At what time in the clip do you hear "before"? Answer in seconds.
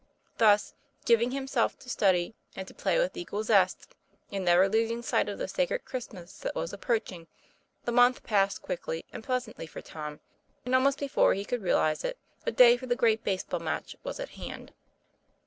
10.99-11.35